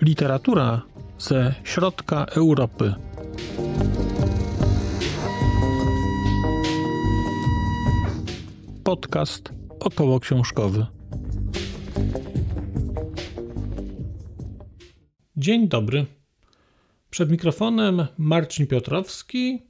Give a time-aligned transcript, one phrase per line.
[0.00, 0.82] Literatura
[1.18, 2.94] ze środka Europy.
[8.84, 10.86] Podcast około książkowy.
[15.36, 16.06] Dzień dobry.
[17.10, 19.67] Przed mikrofonem Marcin Piotrowski.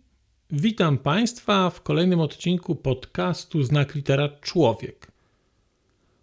[0.53, 5.13] Witam Państwa w kolejnym odcinku podcastu Znak Litera Człowiek.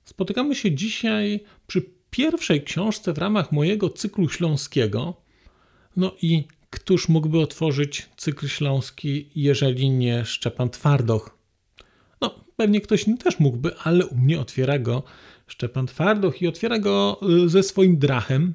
[0.05, 5.13] Spotykamy się dzisiaj przy pierwszej książce w ramach mojego cyklu śląskiego.
[5.97, 11.37] No i któż mógłby otworzyć cykl śląski, jeżeli nie Szczepan Twardoch?
[12.21, 15.03] No, pewnie ktoś też mógłby, ale u mnie otwiera go
[15.47, 18.53] Szczepan Twardoch i otwiera go y, ze swoim drachem.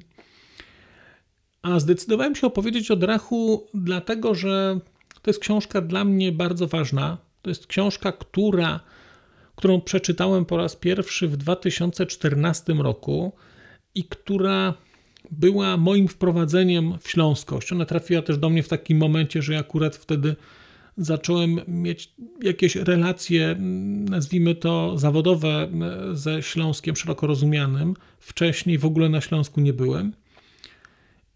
[1.61, 4.79] A zdecydowałem się opowiedzieć o drachu, dlatego że
[5.21, 7.17] to jest książka dla mnie bardzo ważna.
[7.41, 8.79] To jest książka, która,
[9.55, 13.31] którą przeczytałem po raz pierwszy w 2014 roku
[13.95, 14.73] i która
[15.31, 17.71] była moim wprowadzeniem w śląskość.
[17.71, 20.35] Ona trafiła też do mnie w takim momencie, że akurat wtedy
[20.97, 23.55] zacząłem mieć jakieś relacje,
[24.09, 25.67] nazwijmy to zawodowe,
[26.13, 27.93] ze Śląskiem szeroko rozumianym.
[28.19, 30.13] Wcześniej w ogóle na Śląsku nie byłem.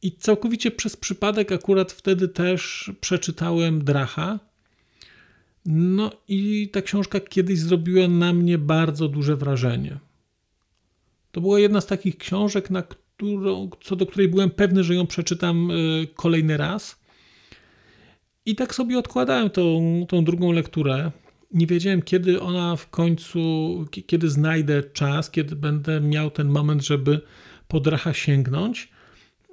[0.06, 4.40] I całkowicie przez przypadek akurat wtedy też przeczytałem Dracha.
[5.66, 9.98] No i ta książka kiedyś zrobiła na mnie bardzo duże wrażenie.
[11.32, 15.08] To była jedna z takich książek, na którą, co do której byłem pewny, że ją
[15.08, 15.74] przeczytam e,
[16.08, 17.02] kolejny raz.
[18.46, 21.12] I tak sobie odkładałem tą, tą drugą lekturę.
[21.52, 23.40] Nie wiedziałem, kiedy ona w końcu,
[24.08, 27.22] kiedy znajdę czas, kiedy będę miał ten moment, żeby
[27.68, 28.95] po dracha sięgnąć.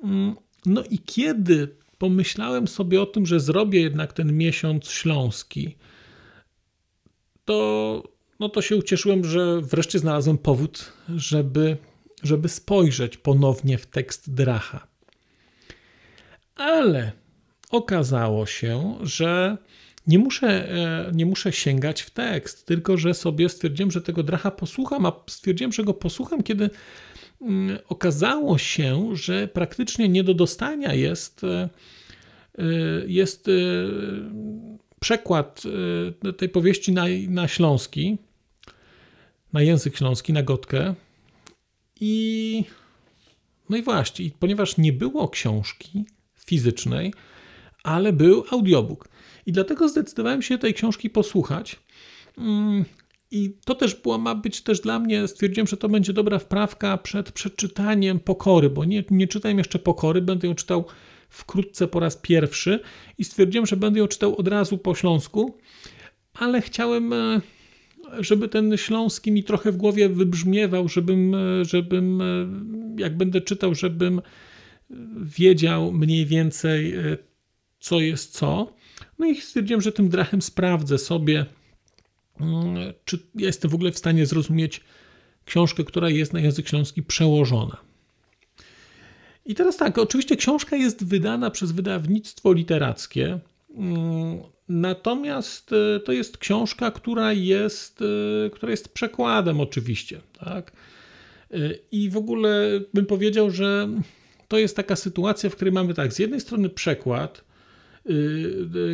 [0.03, 0.37] Mm,
[0.67, 5.77] no i kiedy pomyślałem sobie o tym, że zrobię jednak ten miesiąc śląski,
[7.45, 8.03] to
[8.41, 11.77] no to się ucieszyłem, że wreszcie znalazłem powód, żeby,
[12.23, 14.87] żeby spojrzeć ponownie w tekst Dracha.
[16.57, 17.13] Ale
[17.71, 19.57] okazało się, że
[20.07, 24.51] nie muszę, e, nie muszę sięgać w tekst, tylko że sobie stwierdziłem, że tego Dracha
[24.51, 26.71] posłucham, a stwierdziłem, że go posłucham, kiedy
[27.41, 31.69] mm, okazało się, że praktycznie nie do dostania jest, e,
[32.59, 32.65] e,
[33.07, 33.51] jest
[35.01, 35.63] przekład
[36.37, 38.19] tej powieści na, na śląski
[39.53, 40.95] na język śląski, na gotkę.
[42.01, 42.65] I
[43.69, 46.05] no i właśnie, ponieważ nie było książki
[46.39, 47.15] fizycznej,
[47.83, 49.09] ale był audiobook.
[49.47, 51.77] I dlatego zdecydowałem się tej książki posłuchać.
[52.39, 52.85] Mm,
[53.31, 56.99] I to też była, ma być też dla mnie, stwierdziłem, że to będzie dobra wprawka
[56.99, 60.85] przed przeczytaniem Pokory, bo nie, nie czytałem jeszcze Pokory, będę ją czytał
[61.29, 62.81] wkrótce po raz pierwszy
[63.19, 65.59] i stwierdziłem, że będę ją czytał od razu po śląsku,
[66.35, 67.41] ale chciałem e,
[68.19, 72.23] żeby ten śląski mi trochę w głowie wybrzmiewał, żebym, żebym
[72.99, 74.21] jak będę czytał, żebym
[75.17, 76.95] wiedział mniej więcej,
[77.81, 78.73] co jest co.
[79.23, 81.47] No i stwierdziłem, że tym drachem sprawdzę sobie,
[83.05, 84.81] czy jestem w ogóle w stanie zrozumieć
[85.45, 87.77] książkę, która jest na język śląski przełożona.
[89.47, 93.39] I teraz tak, oczywiście książka jest wydana przez wydawnictwo literackie.
[94.69, 98.03] Natomiast e, to jest książka, która jest,
[98.47, 100.21] e, która jest przekładem, oczywiście.
[100.39, 100.73] Tak?
[101.51, 101.57] E,
[101.93, 103.89] I w ogóle bym powiedział, że
[104.49, 107.52] to jest taka sytuacja, w której mamy tak, z jednej strony przekład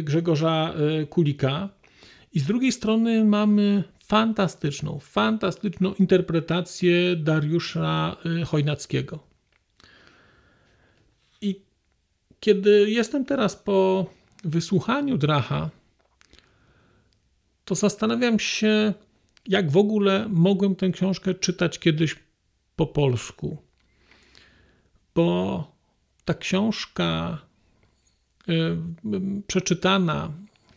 [0.02, 0.74] Grzegorza
[1.10, 1.68] Kulika,
[2.32, 9.18] i z drugiej strony mamy fantastyczną, fantastyczną interpretację Dariusza Chojnackiego.
[11.40, 11.60] I
[12.40, 14.06] kiedy jestem teraz po
[14.44, 15.70] wysłuchaniu Dracha,
[17.64, 18.94] to zastanawiam się,
[19.46, 22.16] jak w ogóle mogłem tę książkę czytać kiedyś
[22.76, 23.58] po polsku.
[25.14, 25.76] Bo
[26.24, 27.47] ta książka y,
[29.46, 30.32] przeczytana,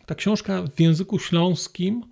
[0.06, 2.04] ta książka w języku śląskim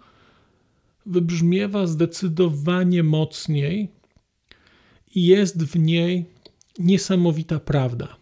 [1.06, 3.90] wybrzmiewa zdecydowanie mocniej
[5.16, 6.26] i jest w niej
[6.80, 8.16] niesamowita prawda.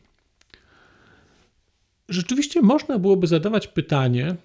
[2.09, 4.35] Rzeczywiście można byłoby zadawać pytanie,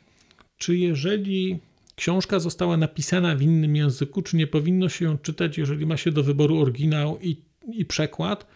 [0.57, 1.59] czy jeżeli
[1.95, 6.13] książka została napisana w innym języku, czy nie powinno się ją czytać, jeżeli ma się
[6.13, 7.37] do wyboru oryginał i,
[7.73, 8.47] i przekład,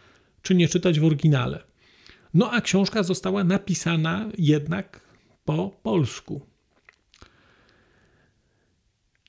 [0.42, 1.62] czy nie czytać w oryginale.
[2.36, 5.00] No a książka została napisana jednak
[5.44, 6.40] po polsku.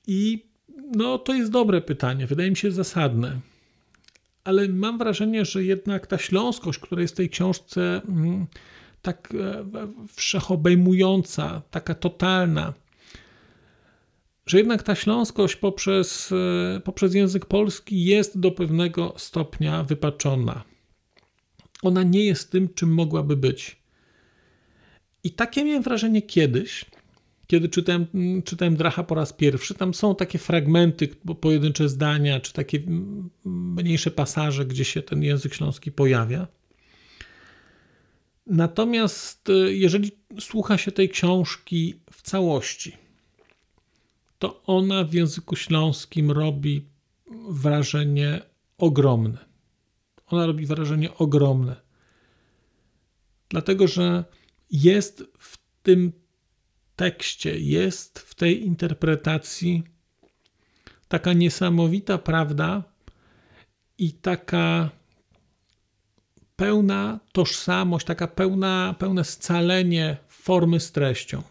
[0.06, 0.46] I
[0.96, 3.40] no, to jest dobre pytanie, wydaje mi się zasadne.
[4.44, 8.46] Ale mam wrażenie, że jednak ta śląskość, która jest w tej książce, mm,
[9.02, 9.64] tak e,
[10.16, 12.74] wszechobejmująca, taka totalna,
[14.46, 16.32] że jednak ta śląskość poprzez,
[16.76, 20.64] e, poprzez język polski jest do pewnego stopnia wypaczona.
[21.82, 23.76] Ona nie jest tym, czym mogłaby być.
[25.24, 26.84] I takie miałem wrażenie kiedyś,
[27.46, 28.06] kiedy czytałem,
[28.44, 29.74] czytałem Dracha po raz pierwszy.
[29.74, 31.08] Tam są takie fragmenty,
[31.40, 32.82] pojedyncze zdania, czy takie
[33.44, 36.46] mniejsze pasaże, gdzie się ten język śląski pojawia.
[38.46, 40.10] Natomiast e, jeżeli
[40.40, 42.96] słucha się tej książki w całości,
[44.38, 46.86] to ona w języku śląskim robi
[47.48, 48.42] wrażenie
[48.78, 49.47] ogromne.
[50.30, 51.76] Ona robi wrażenie ogromne.
[53.48, 54.24] Dlatego, że
[54.70, 56.12] jest w tym
[56.96, 59.82] tekście, jest w tej interpretacji
[61.08, 62.82] taka niesamowita prawda
[63.98, 64.90] i taka
[66.56, 71.42] pełna tożsamość, taka pełna, pełne scalenie formy z treścią.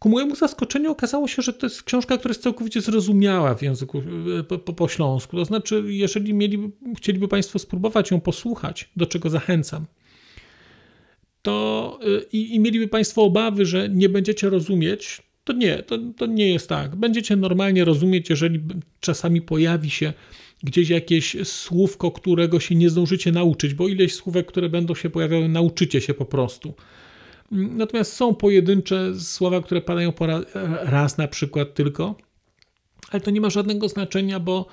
[0.00, 4.02] Ku mojemu zaskoczeniu okazało się, że to jest książka, która jest całkowicie zrozumiała w języku
[4.48, 5.36] po, po, po śląsku.
[5.36, 9.86] To znaczy, jeżeli mieli, chcieliby Państwo spróbować ją posłuchać, do czego zachęcam,
[11.42, 16.26] to y, i, i mieliby Państwo obawy, że nie będziecie rozumieć, to nie, to, to
[16.26, 16.96] nie jest tak.
[16.96, 18.60] Będziecie normalnie rozumieć, jeżeli
[19.00, 20.12] czasami pojawi się
[20.62, 25.48] gdzieś jakieś słówko, którego się nie zdążycie nauczyć, bo ileś słówek, które będą się pojawiały,
[25.48, 26.74] nauczycie się po prostu.
[27.50, 30.44] Natomiast są pojedyncze słowa, które padają po raz,
[30.82, 32.14] raz na przykład tylko,
[33.10, 34.66] ale to nie ma żadnego znaczenia, bo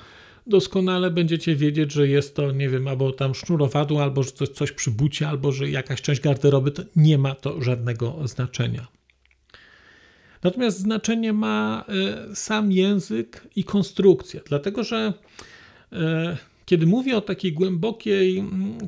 [0.47, 4.71] doskonale będziecie wiedzieć, że jest to, nie wiem, albo tam sznurowadło, albo że coś, coś
[4.71, 8.87] przy bucie, albo że jakaś część garderoby, to nie ma to żadnego znaczenia.
[10.43, 11.85] Natomiast znaczenie ma
[12.29, 15.13] e, sam język i konstrukcja, dlatego że
[15.91, 18.43] e, kiedy mówię o takiej głębokiej,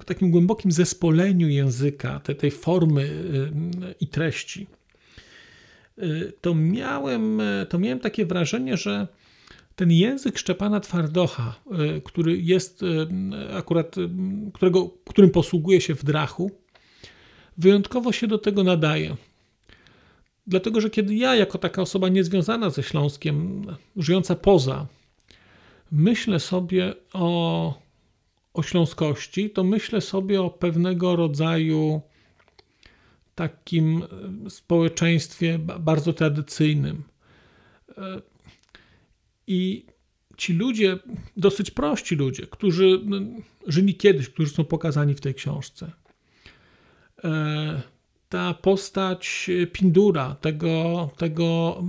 [0.06, 4.68] takim głębokim zespoleniu języka, tej, tej formy e, i treści,
[6.42, 9.08] to miałem, to miałem takie wrażenie, że
[9.76, 11.56] ten język Szczepana Twardocha,
[12.04, 12.82] który jest
[13.54, 13.96] akurat,
[14.54, 16.52] którego, którym posługuje się w Drachu,
[17.58, 19.16] wyjątkowo się do tego nadaje.
[20.48, 23.66] Dlatego, że kiedy ja, jako taka osoba niezwiązana ze Śląskiem,
[23.98, 24.88] żyjąca poza,
[25.92, 27.80] myślę sobie o,
[28.54, 32.02] o śląskości, to myślę sobie o pewnego rodzaju
[33.36, 34.04] takim
[34.50, 37.04] społeczeństwie bardzo tradycyjnym.
[39.48, 39.86] I
[40.38, 41.00] ci ludzie,
[41.38, 43.02] dosyć prości ludzie, którzy
[43.68, 45.92] żyli kiedyś, którzy są pokazani w tej książce,
[47.24, 47.82] e,
[48.30, 51.84] ta postać Pindura, tego, tego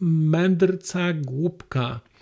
[0.00, 2.13] mędrca, głupka, e,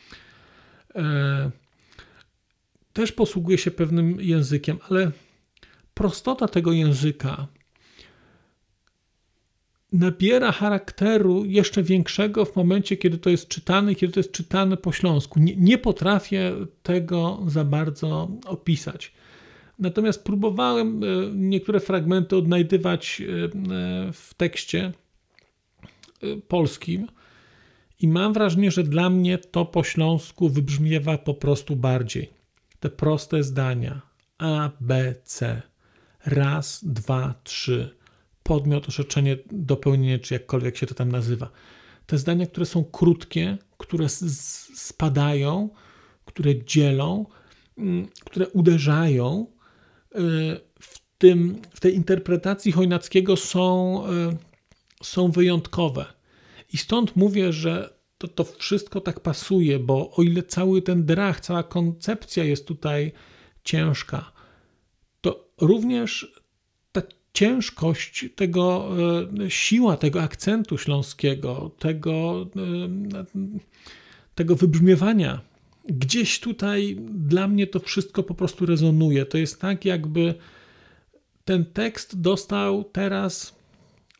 [2.92, 5.10] też posługuje się pewnym językiem, ale
[5.94, 7.46] prostota tego języka
[9.92, 14.92] nabiera charakteru jeszcze większego w momencie, kiedy to jest czytane, kiedy to jest czytane po
[14.92, 15.40] śląsku.
[15.40, 16.52] Nie, nie potrafię
[16.82, 19.12] tego za bardzo opisać.
[19.78, 23.48] Natomiast próbowałem e, niektóre fragmenty odnajdywać e,
[24.12, 24.92] w tekście
[26.22, 27.06] e, polskim
[28.02, 32.30] i mam wrażenie, że dla mnie to po śląsku wybrzmiewa po prostu bardziej.
[32.80, 34.00] Te proste zdania
[34.38, 35.62] A, B, C.
[36.26, 37.96] Raz, dwa, trzy.
[38.42, 41.50] Podmiot, orzeczenie, dopełnienie, czy jakkolwiek się to tam nazywa.
[42.06, 44.08] Te zdania, które są krótkie, które
[44.74, 45.70] spadają,
[46.24, 47.26] które dzielą,
[47.78, 49.46] mm, które uderzają,
[50.80, 54.36] w, tym, w tej interpretacji Chojnackiego są, e,
[55.02, 56.21] są wyjątkowe.
[56.72, 61.40] I stąd mówię, że to, to wszystko tak pasuje, bo o ile cały ten drach,
[61.40, 63.12] cała koncepcja jest tutaj
[63.64, 64.32] ciężka,
[65.20, 66.42] to również
[66.92, 67.02] ta
[67.34, 68.88] ciężkość tego,
[69.44, 72.46] e, siła tego akcentu śląskiego, tego,
[73.14, 73.24] e,
[74.34, 75.52] tego wybrzmiewania
[75.84, 79.26] gdzieś tutaj dla mnie to wszystko po prostu rezonuje.
[79.26, 80.34] To jest tak, jakby
[81.44, 83.56] ten tekst dostał teraz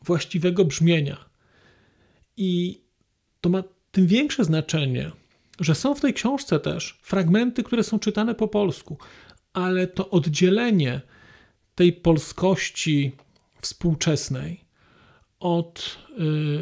[0.05, 1.32] właściwego brzmienia.
[2.37, 2.81] I
[3.41, 5.11] to ma tym większe znaczenie,
[5.59, 8.97] że są w tej książce też fragmenty, które są czytane po polsku,
[9.53, 11.01] ale to oddzielenie
[11.75, 13.11] tej polskości
[13.61, 14.63] współczesnej
[15.39, 15.97] od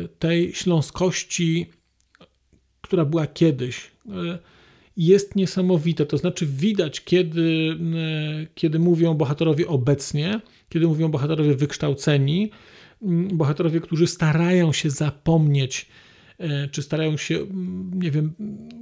[0.06, 1.70] y, tej śląskości,
[2.82, 3.92] która była kiedyś.
[4.06, 4.40] Y,
[4.98, 6.06] jest niesamowite.
[6.06, 7.78] To znaczy, widać, kiedy,
[8.44, 12.51] e, kiedy mówią bohaterowie obecnie, kiedy mówią bohaterowie wykształceni,
[13.34, 15.88] bohaterowie, którzy starają się zapomnieć,
[16.38, 17.48] e, czy starają się,
[17.93, 18.34] nie wiem,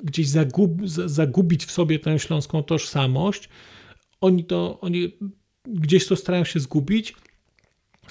[0.03, 3.49] gdzieś zagub, zagubić w sobie tę śląską tożsamość.
[4.21, 5.17] Oni to, oni
[5.65, 7.15] gdzieś to starają się zgubić,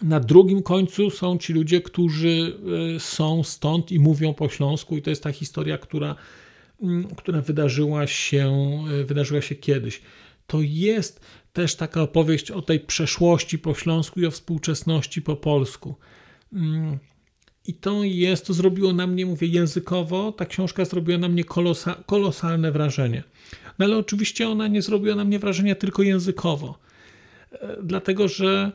[0.02, 2.58] Na drugim końcu są ci ludzie, którzy
[2.96, 6.14] e, są stąd i mówią po śląsku, i to jest ta historia, która,
[6.82, 8.50] mm, która wydarzyła, się,
[9.00, 10.00] e, wydarzyła się kiedyś.
[10.48, 11.20] To jest
[11.52, 15.94] też taka opowieść o tej przeszłości po śląsku i o współczesności po polsku.
[16.52, 16.98] Mm,
[17.66, 21.94] I to jest, to zrobiło na mnie, mówię językowo, ta książka zrobiła na mnie kolosa,
[22.06, 23.22] kolosalne wrażenie.
[23.78, 26.78] No ale oczywiście ona nie zrobiła na mnie wrażenia tylko językowo,
[27.52, 28.72] e, dlatego że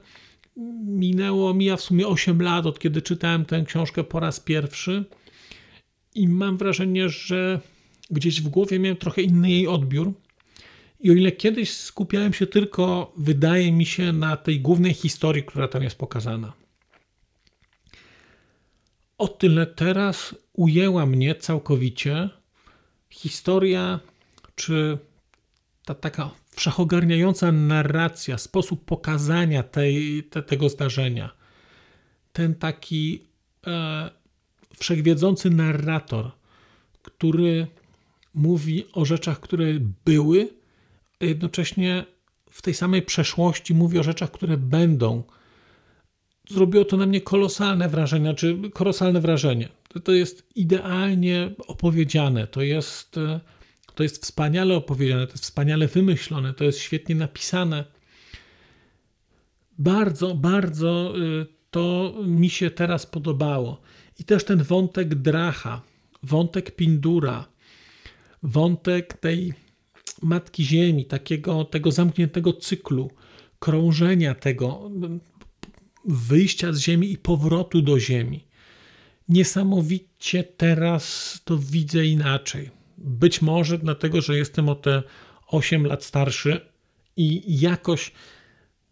[0.86, 5.06] minęło, mija w sumie 8 lat od kiedy czytałem tę książkę po raz pierwszy
[6.16, 7.60] i mam wrażenie, że
[8.12, 10.14] gdzieś w głowie miałem trochę inny jej odbiór.
[11.04, 15.68] I o ile kiedyś skupiałem się tylko, wydaje mi się, na tej głównej historii, która
[15.68, 16.54] tam jest pokazana,
[19.18, 22.30] o tyle teraz ujęła mnie całkowicie
[23.10, 24.00] historia,
[24.56, 24.98] czy
[25.86, 31.36] ta taka wszechogarniająca narracja, sposób pokazania tej, te, tego zdarzenia,
[32.34, 33.28] ten taki
[33.68, 34.10] e,
[34.80, 36.32] wszechwiedzący narrator,
[37.02, 37.68] który
[38.34, 39.66] mówi o rzeczach, które
[40.06, 40.63] były,
[41.24, 42.06] a jednocześnie
[42.52, 45.24] w tej samej przeszłości mówi o rzeczach, które będą.
[46.50, 49.70] Zrobiło to na mnie kolosalne wrażenie, czy kolosalne wrażenie.
[50.04, 53.20] To, jest idealnie opowiedziane, to jest
[53.96, 57.86] to jest wspaniale opowiedziane, to jest wspaniale wymyślone, to jest świetnie napisane.
[59.78, 63.82] Bardzo, bardzo y, to mi się teraz podobało.
[64.20, 65.82] I też ten wątek Dracha,
[66.24, 67.46] wątek Pindura,
[68.44, 69.54] wątek tej
[70.24, 73.12] Matki Ziemi, takiego tego zamkniętego cyklu,
[73.60, 74.92] krążenia tego,
[76.06, 78.46] wyjścia z Ziemi i powrotu do Ziemi.
[79.30, 82.70] Niesamowicie teraz to widzę inaczej.
[82.98, 85.04] Być może dlatego, że jestem o te
[85.48, 86.62] 8 lat starszy
[87.18, 88.12] i jakoś,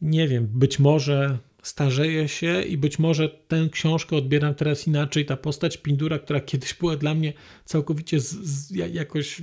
[0.01, 5.25] nie wiem, być może starzeję się i być może tę książkę odbieram teraz inaczej.
[5.25, 7.33] Ta postać Pindura, która kiedyś była dla mnie
[7.65, 9.41] całkowicie z, z, jakoś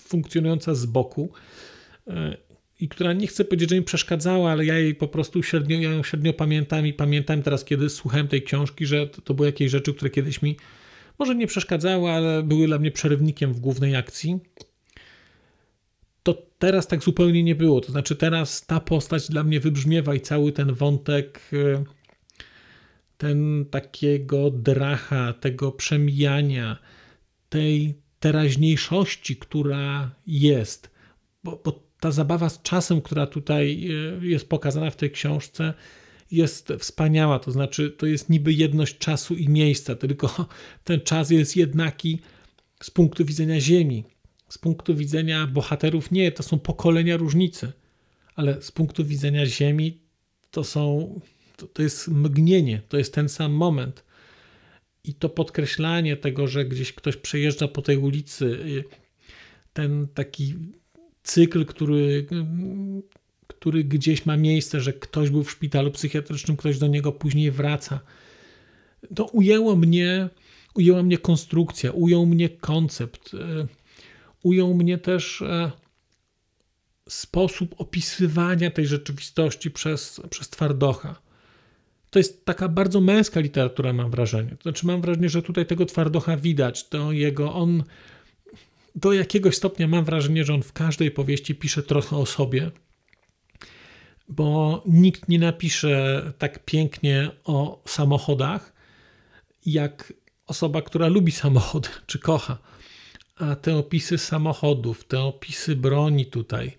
[0.00, 1.32] funkcjonująca z boku
[2.06, 2.36] e,
[2.80, 5.90] i która nie chcę powiedzieć, że mi przeszkadzała, ale ja jej po prostu średnio, ja
[5.90, 9.70] ją średnio pamiętam i pamiętam teraz, kiedy słuchałem tej książki, że to, to były jakieś
[9.70, 10.56] rzeczy, które kiedyś mi
[11.18, 14.40] może nie przeszkadzały, ale były dla mnie przerywnikiem w głównej akcji.
[16.22, 17.80] To teraz tak zupełnie nie było.
[17.80, 21.84] To znaczy, teraz ta postać dla mnie wybrzmiewa i cały ten wątek, e,
[23.18, 26.78] ten takiego dracha, tego przemijania,
[27.48, 30.90] tej teraźniejszości, która jest.
[31.44, 33.88] Bo, bo ta zabawa z czasem, która tutaj
[34.22, 35.74] e, jest pokazana w tej książce,
[36.30, 40.48] jest wspaniała, to znaczy to jest niby jedność czasu i miejsca, tylko
[40.84, 42.20] ten czas jest jednaki
[42.82, 44.04] z punktu widzenia Ziemi.
[44.48, 47.72] Z punktu widzenia bohaterów nie, to są pokolenia różnicy,
[48.34, 49.98] ale z punktu widzenia Ziemi
[50.50, 51.14] to są,
[51.56, 54.04] to, to jest mgnienie, to jest ten sam moment.
[55.06, 58.58] I to podkreślanie tego, że gdzieś ktoś przejeżdża po tej ulicy,
[59.72, 60.54] ten taki
[61.22, 62.26] cykl, który
[63.48, 68.00] który gdzieś ma miejsce, że ktoś był w szpitalu psychiatrycznym, ktoś do niego później wraca.
[69.14, 70.28] To ujęło mnie,
[70.74, 73.66] ujęła mnie konstrukcja, ujął mnie koncept, e,
[74.42, 75.72] ujął mnie też e,
[77.08, 81.25] sposób opisywania tej rzeczywistości przez, przez twardocha.
[82.16, 84.50] To jest taka bardzo męska literatura, mam wrażenie.
[84.50, 86.88] To znaczy, mam wrażenie, że tutaj tego twardocha widać.
[86.88, 87.84] To jego, on
[88.94, 92.70] do jakiegoś stopnia mam wrażenie, że on w każdej powieści pisze trochę o sobie
[94.28, 98.72] bo nikt nie napisze tak pięknie o samochodach,
[99.66, 100.12] jak
[100.46, 102.58] osoba, która lubi samochody czy kocha.
[103.36, 106.76] A te opisy samochodów, te opisy broni tutaj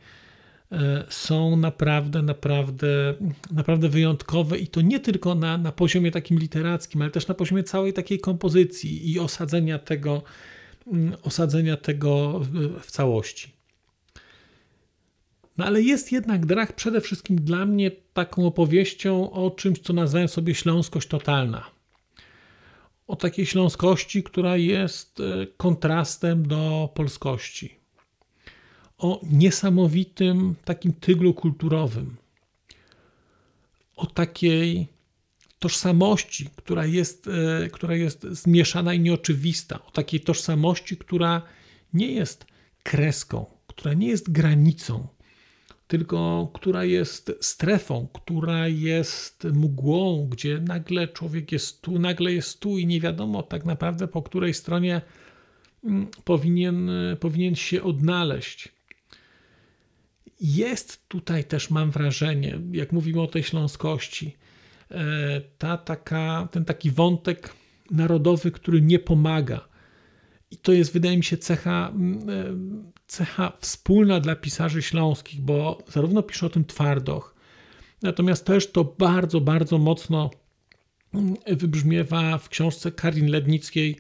[1.10, 3.16] są naprawdę, naprawdę,
[3.52, 7.64] naprawdę wyjątkowe i to nie tylko na, na poziomie takim literackim, ale też na poziomie
[7.64, 10.22] całej takiej kompozycji i osadzenia tego,
[10.88, 12.40] mm, osadzenia tego
[12.80, 13.52] w, całości.
[15.58, 20.28] No ale jest jednak Drach przede wszystkim dla mnie taką opowieścią o czymś, co nazwałem
[20.28, 21.66] sobie śląskość totalna.
[23.08, 27.77] O takiej śląskości, która jest e, kontrastem do polskości.
[28.98, 32.16] O niesamowitym takim tyglu kulturowym.
[33.96, 34.88] O takiej
[35.60, 39.86] tożsamości, która jest, e, która jest zmieszana i nieoczywista.
[39.86, 41.42] O takiej tożsamości, która
[41.94, 42.46] nie jest
[42.84, 45.08] kreską, która nie jest granicą,
[45.88, 52.78] tylko która jest strefą, która jest mgłą, gdzie nagle człowiek jest tu, nagle jest tu
[52.78, 55.02] i nie wiadomo tak naprawdę po której stronie
[55.84, 56.90] mm, powinien,
[57.20, 58.77] powinien się odnaleźć.
[60.40, 64.36] Jest tutaj też, mam wrażenie, jak mówimy o tej śląskości,
[65.58, 67.54] ta taka, ten taki wątek
[67.92, 69.68] narodowy, który nie pomaga.
[70.52, 71.94] I to jest, wydaje mi się, cecha,
[73.08, 77.36] cecha wspólna dla pisarzy śląskich, bo zarówno pisze o tym Twardoch,
[78.02, 80.30] natomiast też to bardzo, bardzo mocno
[81.48, 83.98] wybrzmiewa w książce Karin Lednickiej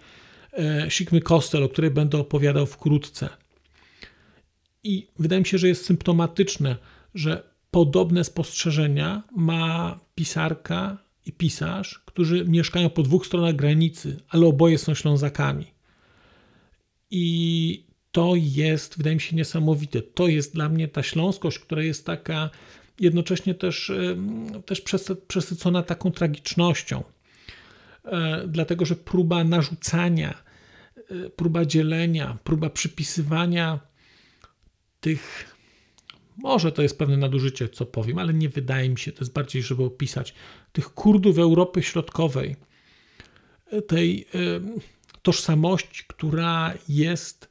[0.54, 3.30] e, Sikmy Kostel, o której będę opowiadał wkrótce.
[4.88, 6.76] I wydaje mi się, że jest symptomatyczne,
[7.16, 14.78] że podobne spostrzeżenia ma pisarka i pisarz, którzy mieszkają po dwóch stronach granicy, ale oboje
[14.78, 15.66] są Ślązakami.
[17.12, 20.02] I to jest, wydaje mi się, niesamowite.
[20.02, 22.50] To jest dla mnie ta śląskość, która jest taka
[23.00, 23.92] jednocześnie też,
[24.66, 24.84] też
[25.28, 27.04] przesycona taką tragicznością.
[28.06, 30.44] E, dlatego, że próba narzucania,
[31.10, 33.87] e, próba dzielenia, próba przypisywania
[35.02, 35.56] tych,
[36.38, 39.64] może to jest pewne nadużycie, co powiem, ale nie wydaje mi się, to jest bardziej,
[39.64, 40.34] żeby opisać,
[40.72, 42.56] tych Kurdów Europy Środkowej,
[43.72, 44.28] e, tej
[45.22, 47.50] tożsamości, która jest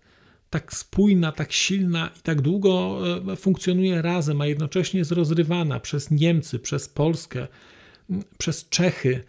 [0.50, 3.00] tak spójna, tak silna i tak długo
[3.32, 7.46] e, funkcjonuje razem, a jednocześnie jest rozrywana przez Niemcy, przez Polskę,
[8.38, 9.24] przez Czechy.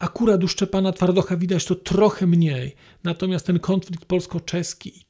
[0.00, 2.74] E, akurat u Szczepana Twardocha widać to trochę mniej.
[3.04, 5.04] Natomiast ten konflikt polsko-czeski,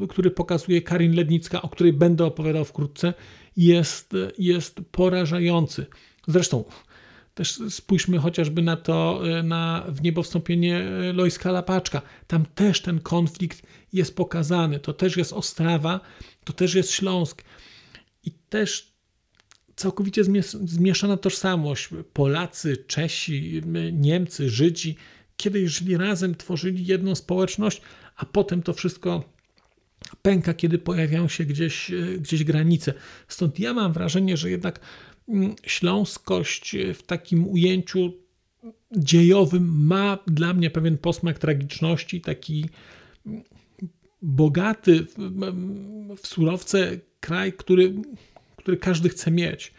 [0.00, 3.14] e, który pokazuje Karin Lednicka, o której będę opowiadał wkrótce,
[3.56, 5.86] jest, jest porażający.
[6.28, 6.64] Zresztą
[7.34, 12.02] też spójrzmy chociażby na to, e, na w niebo e, Lojska Lapaczka.
[12.26, 13.62] Tam też ten konflikt
[13.92, 14.80] jest pokazany.
[14.80, 16.00] To też jest Ostrawa,
[16.44, 17.44] to też jest Śląsk.
[18.24, 18.91] I też
[19.82, 20.22] całkowicie
[20.64, 21.88] zmieszana tożsamość.
[22.12, 23.62] Polacy, Czesi,
[23.92, 24.96] Niemcy, Żydzi
[25.36, 27.82] kiedyś żyli razem, tworzyli jedną społeczność,
[28.16, 29.24] a potem to wszystko
[30.22, 32.94] pęka, kiedy pojawiają się gdzieś, e, gdzieś granice.
[33.28, 34.80] Stąd ja mam wrażenie, że jednak
[35.66, 38.12] śląskość w takim ujęciu
[38.96, 42.64] dziejowym ma dla mnie pewien posmak tragiczności, taki
[44.22, 45.06] bogaty
[46.22, 47.94] w surowce kraj, który,
[48.62, 49.72] który każdy chce mieć.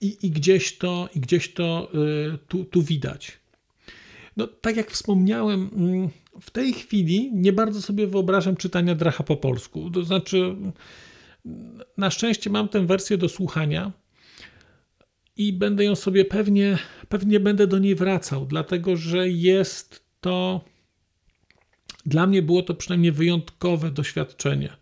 [0.00, 1.90] I, i gdzieś to, i gdzieś to
[2.34, 3.40] y, tu, tu widać.
[4.36, 6.08] No, tak jak wspomniałem, mm,
[6.40, 9.90] w tej chwili nie bardzo sobie wyobrażam czytania Dracha po polsku.
[9.90, 10.56] To znaczy,
[11.96, 13.92] na szczęście mam tę wersję do słuchania
[15.36, 16.78] i będę ją sobie pewnie,
[17.08, 20.64] pewnie będę do niej wracał, dlatego że jest to,
[22.06, 24.79] dla mnie było to przynajmniej wyjątkowe doświadczenie.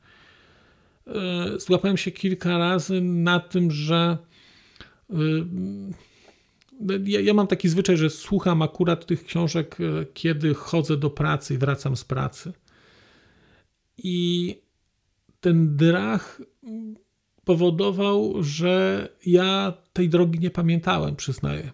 [1.08, 4.18] E, złapałem się kilka razy na tym, że
[5.10, 5.14] e,
[7.04, 11.54] ja, ja, mam taki zwyczaj, że słucham akurat tych książek, e, kiedy chodzę do pracy
[11.54, 12.52] i wracam z pracy.
[13.98, 14.56] I
[15.40, 16.42] ten drach
[17.44, 21.70] powodował, że ja tej drogi nie pamiętałem, przyznaję.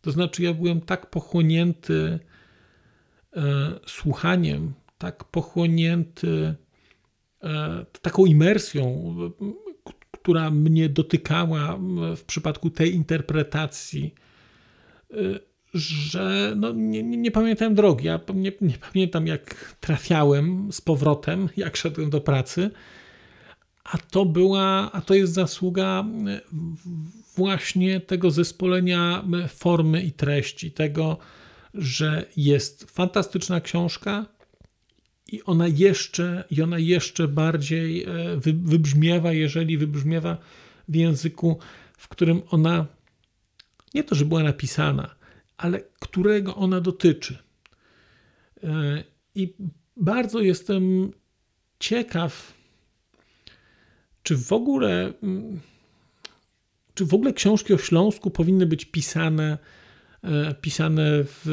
[0.00, 2.18] To znaczy, ja byłem tak pochłonięty
[3.86, 6.54] słuchaniem, tak pochłonięty
[8.02, 9.14] taką imersją,
[10.10, 11.78] która mnie dotykała
[12.16, 14.14] w przypadku tej interpretacji,
[15.10, 15.16] e,
[15.74, 18.06] że no, nie, nie, nie drogi.
[18.06, 22.70] Ja nie, nie pamiętam, jak trafiałem z powrotem, jak szedłem do pracy
[23.84, 26.40] a to była, a to jest zasługa e,
[27.36, 31.18] właśnie tego zespolenia e, formy i treści, tego,
[31.74, 34.26] że jest fantastyczna książka
[35.32, 38.08] i ona jeszcze, i ona jeszcze bardziej e,
[38.42, 40.38] wybrzmiewa, jeżeli wybrzmiewa
[40.88, 41.58] w języku,
[41.96, 42.86] w którym ona
[43.94, 45.14] nie to, że była napisana,
[45.56, 47.38] ale którego ona dotyczy.
[49.34, 49.54] I
[49.96, 51.12] bardzo jestem
[51.78, 52.52] ciekaw,
[54.22, 55.60] czy w ogóle, mm,
[56.94, 59.58] czy w ogóle książki o Śląsku powinny być pisane,
[60.24, 61.46] e, pisane w,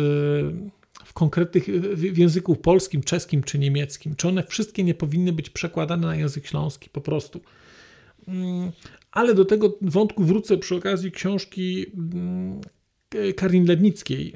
[1.10, 4.16] w konkretnych, w języku polskim, czeskim czy niemieckim?
[4.16, 7.42] Czy one wszystkie nie powinny być przekładane na język śląski po prostu?
[8.28, 8.72] Mm,
[9.12, 12.62] ale do tego wątku wrócę przy okazji książki mm,
[13.36, 14.34] Karin Lednickiej,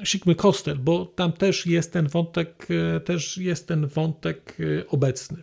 [0.00, 2.66] e, Sikmy Kostel, bo tam też jest ten wątek,
[2.96, 4.56] e, też jest ten wątek
[4.88, 5.42] obecny.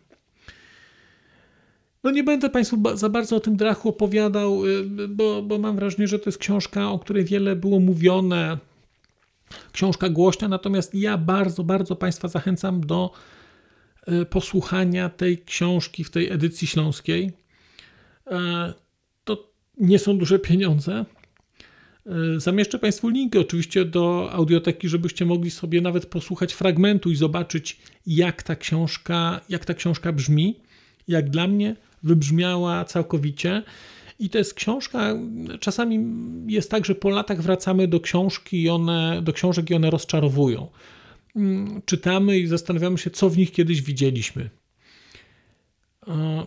[2.03, 6.07] No nie będę Państwu za bardzo o tym drachu opowiadał, y, bo, bo mam wrażenie,
[6.07, 8.57] że to jest książka, o której wiele było mówione.
[9.71, 13.11] Książka głośna, natomiast ja bardzo, bardzo Państwa zachęcam do
[14.07, 17.31] y, posłuchania tej książki w tej edycji śląskiej.
[18.31, 18.73] E,
[19.23, 21.05] to nie są duże pieniądze.
[22.05, 27.79] E, zamieszczę Państwu linki oczywiście do audioteki, żebyście mogli sobie nawet posłuchać fragmentu i zobaczyć,
[28.07, 30.59] jak ta książka, jak ta książka brzmi.
[31.07, 33.63] Jak dla mnie wybrzmiała całkowicie
[34.19, 35.15] I to jest książka,
[35.59, 35.99] czasami
[36.47, 40.67] jest tak, że po latach wracamy do książki i one, do książek i one rozczarowują.
[41.35, 44.49] Mm, czytamy i zastanawiamy się, co w nich kiedyś widzieliśmy.
[46.07, 46.45] E,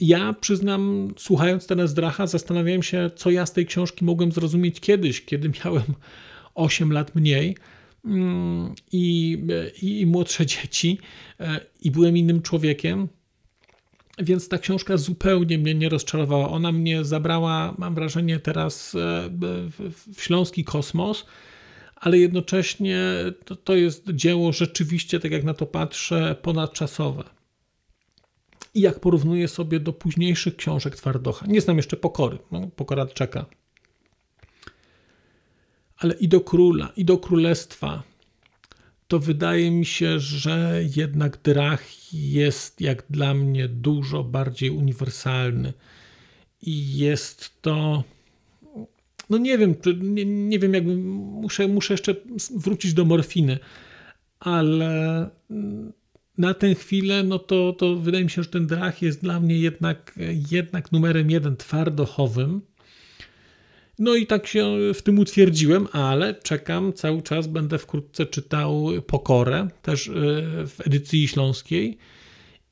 [0.00, 5.24] ja przyznam, słuchając teraz Dracha, zastanawiałem się, co ja z tej książki mogłem zrozumieć kiedyś,
[5.24, 5.82] kiedy miałem
[6.54, 7.56] 8 lat mniej
[8.04, 9.38] mm, i,
[9.82, 10.98] i, i młodsze dzieci
[11.40, 13.08] e, i byłem innym człowiekiem.
[14.18, 16.48] Więc ta książka zupełnie mnie nie rozczarowała.
[16.48, 18.98] Ona mnie zabrała, mam wrażenie, teraz e,
[20.14, 21.26] w śląski kosmos,
[21.96, 23.00] ale jednocześnie
[23.44, 27.24] to, to jest dzieło rzeczywiście, tak jak na to patrzę, ponadczasowe.
[28.74, 33.46] I jak porównuję sobie do późniejszych książek Twardocha, nie znam jeszcze Pokory, no, Pokora czeka,
[35.96, 38.02] ale i do Króla, i do Królestwa,
[39.12, 45.72] to wydaje mi się, że jednak Drach jest jak dla mnie dużo bardziej uniwersalny.
[46.62, 48.04] I jest to.
[49.30, 52.14] No nie wiem, nie, nie wiem, jakby muszę, muszę jeszcze
[52.56, 53.58] wrócić do morfiny,
[54.40, 55.30] ale
[56.38, 59.58] na tę chwilę, no to, to wydaje mi się, że ten drach jest dla mnie
[59.58, 60.18] jednak,
[60.50, 62.60] jednak numerem jeden twardochowym.
[63.98, 69.68] No i tak się w tym utwierdziłem, ale czekam cały czas, będę wkrótce czytał Pokorę,
[69.82, 70.12] też e,
[70.66, 71.98] w edycji śląskiej.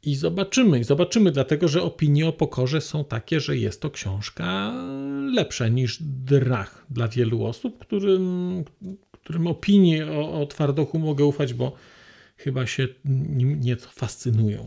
[0.02, 4.72] I zobaczymy, zobaczymy, dlatego że opinie o pokorze są takie, że jest to książka
[5.34, 8.64] lepsza niż Drach dla wielu osób, którym,
[9.12, 11.72] którym opinii o, o Twardochu mogę ufać, bo
[12.36, 14.66] chyba się nim nieco fascynują.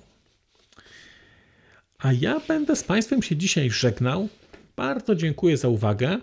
[1.99, 4.27] A ja będę z Państwem się dzisiaj żegnał.
[4.75, 6.19] Bardzo dziękuję za uwagę.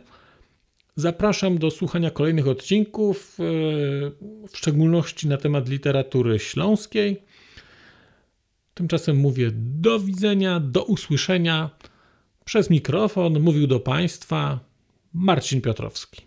[1.00, 3.42] Zapraszam do słuchania kolejnych odcinków, e,
[4.48, 7.22] w szczególności na temat literatury śląskiej.
[8.74, 11.70] Tymczasem mówię do widzenia, do usłyszenia.
[12.44, 14.60] Przez mikrofon mówił do Państwa
[15.12, 16.22] Marcin Piotrowski.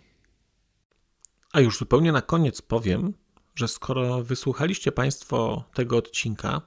[1.52, 3.14] A już zupełnie na koniec powiem,
[3.56, 6.62] że skoro wysłuchaliście Państwo tego odcinka,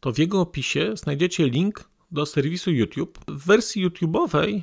[0.00, 3.18] to w jego opisie znajdziecie link do serwisu YouTube.
[3.28, 4.62] W wersji YouTube'owej